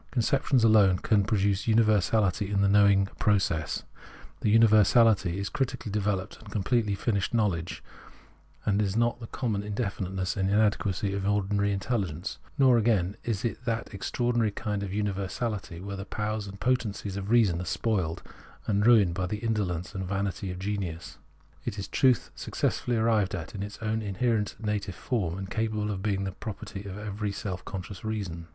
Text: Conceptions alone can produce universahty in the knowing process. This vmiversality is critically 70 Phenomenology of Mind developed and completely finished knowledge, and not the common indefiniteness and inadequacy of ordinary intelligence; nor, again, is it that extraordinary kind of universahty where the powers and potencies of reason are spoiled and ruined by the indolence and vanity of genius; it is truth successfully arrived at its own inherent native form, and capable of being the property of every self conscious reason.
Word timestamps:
Conceptions 0.09 0.63
alone 0.63 0.97
can 0.97 1.23
produce 1.25 1.67
universahty 1.67 2.51
in 2.51 2.61
the 2.63 2.67
knowing 2.67 3.05
process. 3.19 3.83
This 4.39 4.51
vmiversality 4.57 5.35
is 5.35 5.47
critically 5.47 5.91
70 5.91 5.93
Phenomenology 5.93 5.93
of 5.93 5.93
Mind 5.93 5.93
developed 5.93 6.37
and 6.39 6.51
completely 6.51 6.95
finished 6.95 7.33
knowledge, 7.35 7.83
and 8.65 8.97
not 8.97 9.19
the 9.19 9.27
common 9.27 9.61
indefiniteness 9.61 10.35
and 10.35 10.49
inadequacy 10.49 11.13
of 11.13 11.29
ordinary 11.29 11.71
intelligence; 11.71 12.39
nor, 12.57 12.79
again, 12.79 13.15
is 13.23 13.45
it 13.45 13.63
that 13.65 13.93
extraordinary 13.93 14.49
kind 14.49 14.81
of 14.81 14.89
universahty 14.89 15.79
where 15.79 15.97
the 15.97 16.03
powers 16.05 16.47
and 16.47 16.59
potencies 16.59 17.15
of 17.15 17.29
reason 17.29 17.61
are 17.61 17.65
spoiled 17.65 18.23
and 18.65 18.87
ruined 18.87 19.13
by 19.13 19.27
the 19.27 19.37
indolence 19.37 19.93
and 19.93 20.07
vanity 20.07 20.49
of 20.49 20.57
genius; 20.57 21.19
it 21.63 21.77
is 21.77 21.87
truth 21.87 22.31
successfully 22.33 22.97
arrived 22.97 23.35
at 23.35 23.53
its 23.53 23.77
own 23.83 24.01
inherent 24.01 24.55
native 24.59 24.95
form, 24.95 25.37
and 25.37 25.51
capable 25.51 25.91
of 25.91 26.01
being 26.01 26.23
the 26.23 26.31
property 26.31 26.85
of 26.85 26.97
every 26.97 27.31
self 27.31 27.63
conscious 27.63 28.03
reason. 28.03 28.47